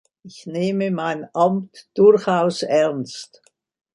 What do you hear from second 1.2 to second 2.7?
Amt durchaus